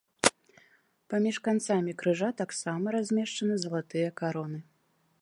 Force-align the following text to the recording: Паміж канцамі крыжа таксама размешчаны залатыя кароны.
Паміж 1.15 1.37
канцамі 1.49 1.95
крыжа 2.01 2.29
таксама 2.41 2.87
размешчаны 2.99 3.53
залатыя 3.67 4.09
кароны. 4.25 4.59